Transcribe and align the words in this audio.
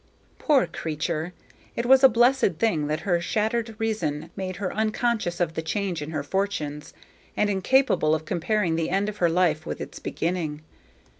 Poor 0.39 0.65
creature! 0.65 1.31
it 1.75 1.85
was 1.85 2.03
a 2.03 2.09
blessed 2.09 2.53
thing 2.57 2.87
that 2.87 3.01
her 3.01 3.21
shattered 3.21 3.75
reason 3.77 4.31
made 4.35 4.55
her 4.55 4.73
unconscious 4.73 5.39
of 5.39 5.53
the 5.53 5.61
change 5.61 6.01
in 6.01 6.09
her 6.09 6.23
fortunes, 6.23 6.91
and 7.37 7.51
incapable 7.51 8.15
of 8.15 8.25
comparing 8.25 8.75
the 8.75 8.89
end 8.89 9.07
of 9.09 9.17
her 9.17 9.29
life 9.29 9.63
with 9.63 9.79
its 9.79 9.99
beginning. 9.99 10.63